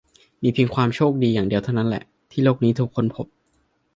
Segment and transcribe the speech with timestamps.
[0.41, 3.25] มีเพียงความโชคดีอย่างเดียวเท่านั้นแหละ ที่โลกนี้ถูกค้นพบ